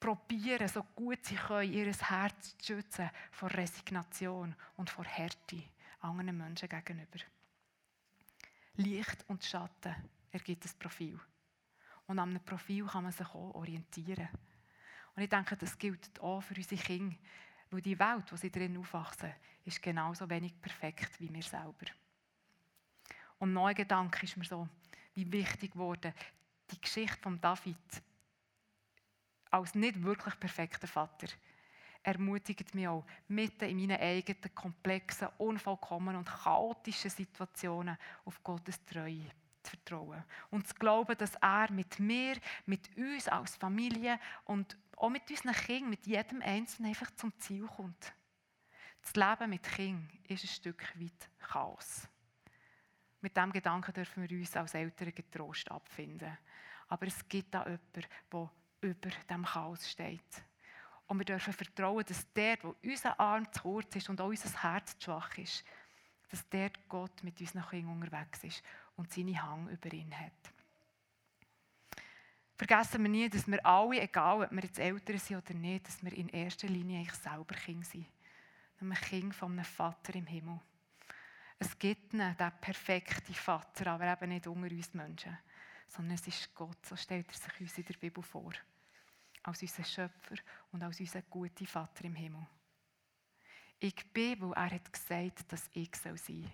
[0.00, 5.62] probieren, so gut sie können, ihr Herz zu schützen vor Resignation und vor Härte
[6.00, 7.18] anderen Menschen gegenüber.
[8.76, 9.94] Licht und Schatten
[10.30, 11.20] ergibt ein Profil.
[12.06, 14.28] Und an einem Profil kann man sich auch orientieren.
[15.14, 17.16] Und ich denke, das gilt auch für unsere Kinder.
[17.72, 19.32] Weil die Welt, wo sie drin aufwachsen,
[19.64, 21.86] ist genauso wenig perfekt wie wir selber.
[23.38, 24.68] Und neuer Gedanke ist mir so,
[25.14, 26.14] wie wichtig wurde
[26.70, 27.76] die Geschichte von David
[29.50, 31.28] als nicht wirklich perfekter Vater
[32.02, 39.30] ermutigt mich auch, mitten in meinen eigenen komplexen, unvollkommenen und chaotischen Situationen auf Gottes Treue
[39.62, 40.24] zu vertrauen.
[40.50, 45.52] Und zu glauben, dass er mit mir, mit uns als Familie und auch mit unseren
[45.52, 48.12] Kindern, mit jedem Einzelnen einfach zum Ziel kommt.
[49.02, 52.08] Das Leben mit Kindern ist ein Stück weit Chaos.
[53.20, 56.38] Mit diesem Gedanken dürfen wir uns als Eltern getrost abfinden.
[56.86, 60.44] Aber es gibt da jemanden, der über dem Chaos steht.
[61.08, 64.62] Und wir dürfen vertrauen, dass der, wo unser Arm zu kurz ist und auch unser
[64.62, 65.64] Herz zu schwach ist,
[66.30, 68.62] dass der Gott mit unseren Kindern unterwegs ist
[68.94, 70.52] und seine Hang über ihn hat.
[72.64, 76.00] Vergessen wir nie, dass wir alle, egal ob wir jetzt Eltern sind oder nicht, dass
[76.00, 78.06] wir in erster Linie eigentlich selber Kinder sind.
[78.80, 80.60] Ein Kind von einem Vater im Himmel.
[81.58, 85.36] Es gibt einen, den perfekten Vater, aber eben nicht unter uns Menschen,
[85.88, 88.52] sondern es ist Gott, so stellt er sich uns in der Bibel vor
[89.42, 90.36] als unser Schöpfer
[90.70, 92.46] und als unser guter Vater im Himmel.
[93.80, 96.48] Ich bin, weil er hat gesagt, dass ich sein soll.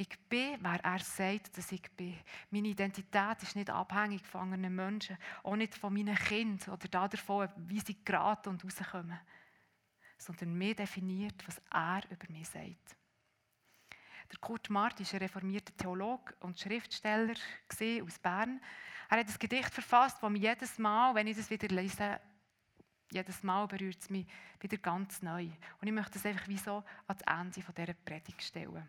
[0.00, 2.16] Ich bin, wer er sagt, dass ich bin.
[2.52, 7.48] Meine Identität ist nicht abhängig von anderen Menschen, auch nicht von meinen Kindern oder davon,
[7.56, 9.18] wie sie geraten und rauskommen,
[10.16, 12.96] sondern mir definiert, was er über mich sagt.
[14.30, 17.34] Der Kurt Mart ist ein reformierter Theologe und Schriftsteller
[18.04, 18.60] aus Bern.
[19.10, 22.20] Er hat ein Gedicht verfasst, das mich jedes Mal, wenn ich das wieder lese,
[23.10, 24.28] jedes Mal berührt es mich
[24.60, 25.48] wieder ganz neu.
[25.80, 28.86] Und ich möchte es einfach wie so ans Ende dieser Predigt stellen.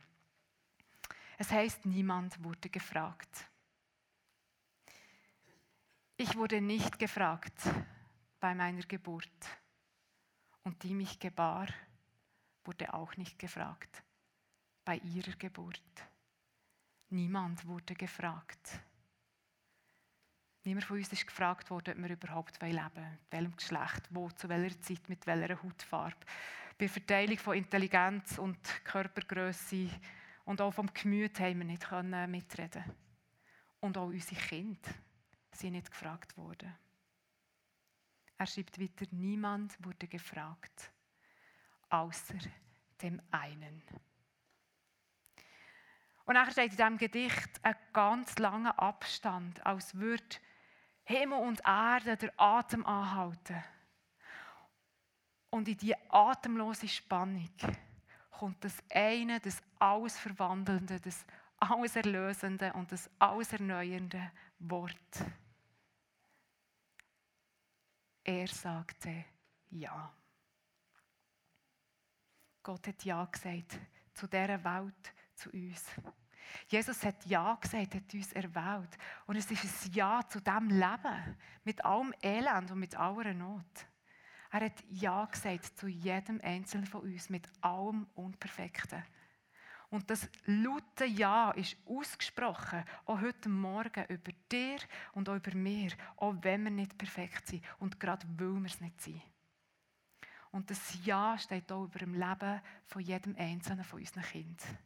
[1.41, 3.49] Es heißt, niemand wurde gefragt.
[6.17, 7.61] Ich wurde nicht gefragt
[8.41, 9.31] bei meiner Geburt.
[10.63, 11.67] Und die mich gebar,
[12.65, 14.03] wurde auch nicht gefragt
[14.83, 15.81] bei ihrer Geburt.
[17.07, 18.81] Niemand wurde gefragt.
[20.65, 23.11] Niemand von uns ist gefragt worden, ob wir überhaupt leben wollen.
[23.11, 26.17] Mit welchem Geschlecht, wo, zu welcher Zeit, mit welcher Hautfarbe.
[26.77, 29.89] Bei Verteilung von Intelligenz und Körpergröße
[30.49, 31.91] und auch vom Gemüt haben wir nicht
[32.27, 32.83] mitreden
[33.81, 34.89] Und auch unsere Kinder
[35.51, 36.75] sind nicht gefragt worden.
[38.35, 40.91] Er schreibt weiter, niemand wurde gefragt,
[41.91, 42.33] außer
[42.99, 43.83] dem einen.
[46.25, 50.37] Und nachher steht in diesem Gedicht ein ganz langer Abstand, als würde
[51.03, 53.63] Himmel und Erde der Atem anhalten.
[55.51, 57.51] Und in diese atemlose Spannung
[58.39, 61.25] kommt das eine, das alles Verwandelnde, das
[61.57, 65.25] alles Erlösende und das alles Erneuernde Wort.
[68.23, 69.25] Er sagte
[69.71, 70.13] Ja.
[72.63, 73.77] Gott hat Ja gesagt
[74.13, 75.83] zu dieser Welt, zu uns.
[76.69, 78.97] Jesus hat Ja gesagt, hat uns erwählt.
[79.25, 83.88] Und es ist ein Ja zu diesem Leben, mit allem Elend und mit aller Not.
[84.51, 89.03] Er hat Ja gesagt zu jedem Einzelnen von uns, mit allem Unperfekten.
[89.91, 94.77] Und das laute Ja ist ausgesprochen, auch heute Morgen über dir
[95.13, 98.81] und auch über mir, auch wenn wir nicht perfekt sind und gerade weil wir es
[98.81, 99.21] nicht sind.
[100.51, 104.77] Und das Ja steht auch über dem Leben von jedem Einzelnen von unseren Kindern.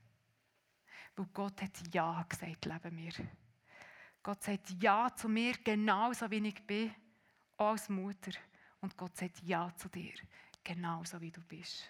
[1.15, 3.13] Weil Gott hat Ja gesagt, leben wir.
[4.21, 6.93] Gott sagt Ja zu mir, genauso wie ich bin,
[7.57, 8.31] auch als Mutter.
[8.83, 10.11] Und Gott sagt Ja zu dir,
[10.61, 11.89] genauso wie du bist.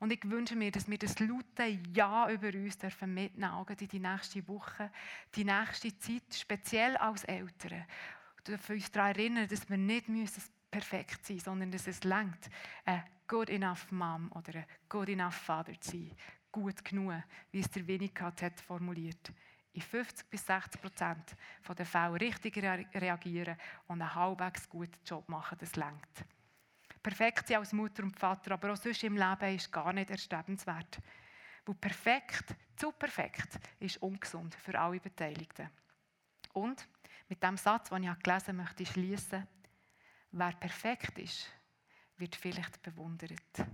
[0.00, 4.00] Und ich wünsche mir, dass wir das laute Ja über uns dürfen mitnehmen in die
[4.00, 4.90] nächste Woche,
[5.36, 7.84] die nächste Zeit, speziell als Eltern.
[8.36, 10.06] Wir dürfen uns daran erinnern, dass wir nicht
[10.72, 12.50] perfekt sein müssen, sondern dass es langt,
[12.84, 16.10] eine good enough Mom oder ein good enough Father zu sein
[16.54, 17.14] gut genug,
[17.50, 19.32] wie es der Winnicott hat formuliert.
[19.74, 21.36] In 50 bis 60 Prozent
[21.76, 23.56] der Fälle richtig reagieren
[23.88, 26.24] und einen halbwegs guten Job machen, das lenkt.
[27.02, 31.00] Perfekt sein als Mutter und Vater, aber auch sonst im Leben ist gar nicht erstrebenswert.
[31.66, 35.68] Weil perfekt, zu perfekt, ist ungesund für alle Beteiligten.
[36.52, 36.88] Und
[37.28, 39.46] mit dem Satz, den ich gelesen habe, möchte ich schließen:
[40.30, 41.50] Wer perfekt ist,
[42.16, 43.66] wird vielleicht bewundert,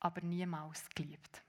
[0.00, 1.42] aber niemals geliebt.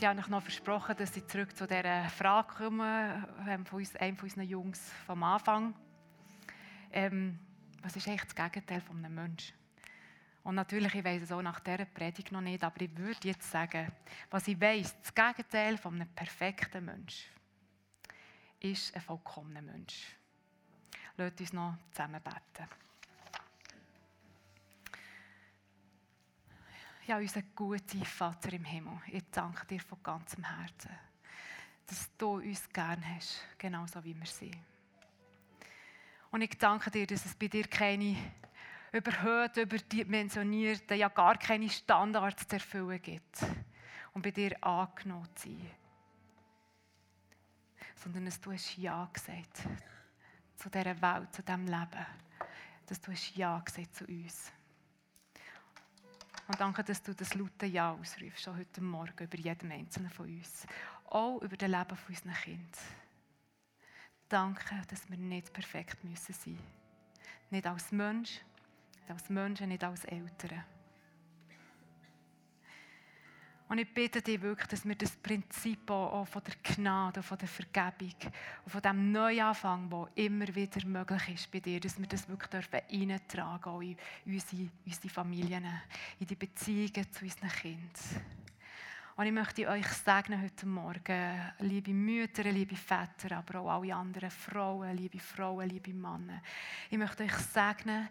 [0.00, 3.96] Ich habe euch noch versprochen, dass ich zurück zu dieser Frage komme, ähm, von uns,
[3.96, 5.74] einem von unseren Jungs vom Anfang.
[6.92, 7.36] Ähm,
[7.82, 9.56] was ist eigentlich das Gegenteil von einem Menschen?
[10.44, 13.50] Und natürlich, ich weiß es auch nach dieser Predigt noch nicht, aber ich würde jetzt
[13.50, 13.90] sagen,
[14.30, 17.26] was ich weiß, das Gegenteil von einem perfekten Mensch
[18.60, 20.16] ist ein vollkommener Mensch.
[21.16, 22.68] Lasst uns noch zusammen beten.
[27.08, 30.90] Ja, unser guter Vater im Himmel, ich danke dir von ganzem Herzen,
[31.86, 34.58] dass du uns gern hast, genauso wie wir sind.
[36.30, 38.14] Und ich danke dir, dass es bei dir keine
[38.92, 43.38] überhöhten, überdimensionierten, ja gar keine Standards zu erfüllen gibt.
[44.12, 45.70] Und bei dir angenommen zu sein.
[47.96, 49.62] Sondern dass du hast Ja gesagt
[50.56, 52.06] zu dieser Welt, zu diesem Leben.
[52.84, 54.52] Dass du hast Ja gesagt zu uns.
[56.48, 60.26] Und danke, dass du das laute Ja ausrufst, schon heute Morgen über jeden einzelnen von
[60.26, 60.66] uns.
[61.04, 62.78] Auch über das Leben unserer Kinder.
[64.30, 66.64] Danke, dass wir nicht perfekt müssen sein müssen.
[67.50, 68.40] Nicht als Mensch,
[69.00, 70.64] nicht als Menschen, nicht als Eltern.
[73.68, 77.48] Und ich bitte dich wirklich, dass wir das Prinzip auch von der Gnade, von der
[77.48, 78.14] Vergebung
[78.64, 82.50] und von dem Neuanfang, der immer wieder möglich ist bei dir, dass wir das wirklich
[82.50, 82.80] dürfen
[83.66, 85.66] auch in unsere, unsere Familien,
[86.18, 88.22] in die Beziehungen zu unseren Kindern.
[89.16, 94.30] Und ich möchte euch segnen heute Morgen, liebe Mütter, liebe Väter, aber auch alle anderen
[94.30, 96.40] Frauen, liebe Frauen, liebe Männer.
[96.88, 98.08] Ich möchte euch segnen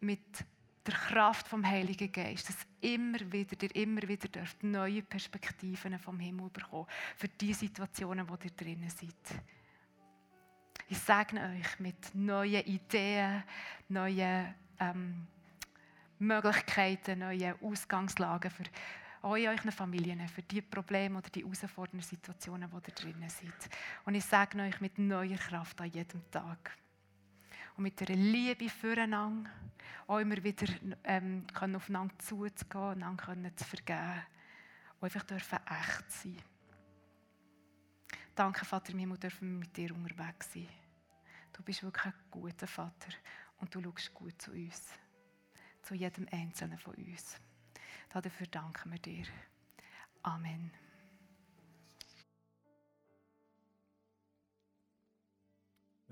[0.00, 0.44] mit
[0.86, 6.20] der Kraft vom Heiligen Geist, dass immer wieder, ihr immer wieder dürft neue Perspektiven vom
[6.20, 9.40] Himmel bekommen für die Situationen, wo ihr drinnen seid.
[10.88, 13.42] Ich segne euch mit neuen Ideen,
[13.88, 15.26] neuen ähm,
[16.18, 18.64] Möglichkeiten, neuen Ausgangslagen für
[19.22, 23.70] auch in euren Familien, für die Probleme oder die herausfordernden Situationen, die ihr drinnen seid.
[24.04, 26.76] Und ich sage euch mit neuer Kraft an jedem Tag.
[27.76, 29.50] Und mit einer Liebe füreinander,
[30.06, 30.66] auch immer wieder
[31.04, 34.22] ähm, können aufeinander zuzugehen, einander können zu vergeben.
[35.00, 36.42] Und einfach dürfen echt sein.
[38.34, 40.68] Danke, Vater Himmel, dürfen wir mit dir unterwegs sein.
[41.52, 43.12] Du bist wirklich ein guter Vater
[43.58, 44.88] und du schaust gut zu uns.
[45.82, 47.36] Zu jedem Einzelnen von uns.
[48.08, 49.26] Dafür danken wir dir.
[50.22, 50.83] Amen.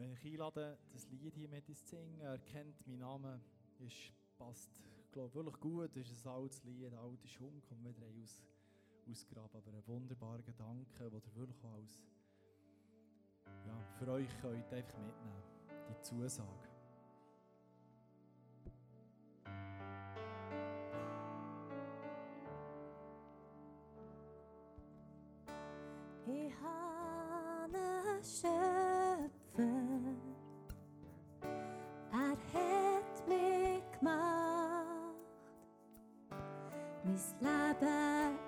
[0.02, 3.40] Wenn ich einlade, das Lied hier mit uns zu singen, er kennt meinen Namen,
[3.78, 4.82] ist, passt
[5.12, 8.42] glaube wirklich gut, es ist ein altes Lied, ein alter Schum, kommt wieder aus,
[9.08, 12.02] ausgraben, aber ein wunderbarer Gedanke, der ihr wirklich als
[13.64, 15.44] ja, für euch könnt einfach mitnehmen,
[15.88, 16.68] die Zusage.
[26.26, 28.20] Ich habe
[37.40, 37.76] Mein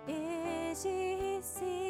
[0.06, 1.83] Leben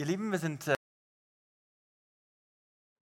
[0.00, 0.76] Ihr Lieben, wir sind äh,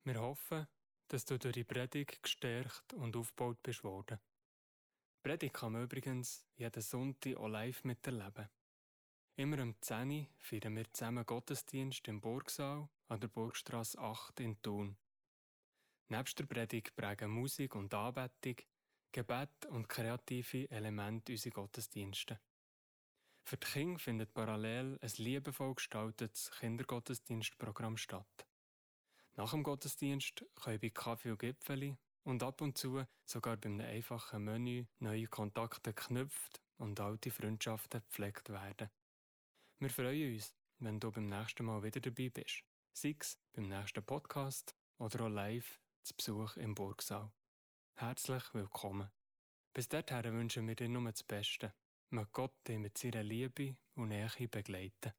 [0.03, 0.66] Wir hoffen,
[1.07, 4.18] dass du durch die Predigt gestärkt und aufgebaut bist worden.
[4.18, 8.49] Die Predigt kann man übrigens jeden Sonntag auch live miterleben.
[9.36, 14.61] Immer um 10 Uhr feiern wir zusammen Gottesdienst im Burgsaal an der Burgstrasse 8 in
[14.61, 14.96] Thun.
[16.09, 18.57] Nebst der Predigt prägen Musik und Anbetung,
[19.12, 22.40] Gebet und kreative Elemente unsere Gottesdienste.
[23.49, 28.46] Für die Kinder findet parallel ein liebevoll gestaltetes Kindergottesdienstprogramm statt.
[29.36, 33.80] Nach dem Gottesdienst können bei Kaffee und Gipfeli und ab und zu sogar bei einem
[33.80, 38.90] einfachen Menü neue Kontakte geknüpft und alte Freundschaften gepflegt werden.
[39.78, 42.64] Wir freuen uns, wenn du beim nächsten Mal wieder dabei bist.
[42.92, 47.32] Sei es beim nächsten Podcast oder auch live zu Besuch im Burgsaal.
[47.94, 49.11] Herzlich willkommen.
[49.72, 51.72] Bis dahin wünschen wir dir nur das Beste.
[52.11, 55.12] Möge Gott dich mit seiner Liebe und Nähe begleiten.